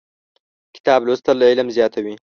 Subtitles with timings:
[0.75, 2.15] کتاب لوستل علم زیاتوي.